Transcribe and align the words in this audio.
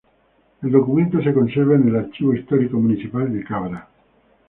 El 0.63 0.71
documento 0.71 1.21
se 1.21 1.31
conserva 1.31 1.75
en 1.75 1.87
el 1.89 1.95
archivo 1.95 2.33
histórico 2.33 2.75
municipal 2.79 3.31
de 3.31 3.43
Cabra. 3.43 3.87